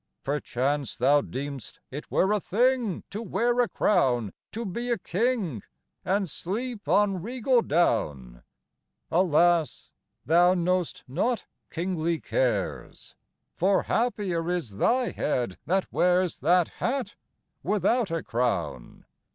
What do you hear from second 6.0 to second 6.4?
And